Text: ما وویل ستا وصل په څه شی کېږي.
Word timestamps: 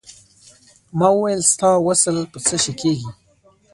ما 0.99 1.07
وویل 1.13 1.41
ستا 1.53 1.69
وصل 1.87 2.17
په 2.31 2.39
څه 2.45 2.55
شی 2.63 2.73
کېږي. 2.81 3.09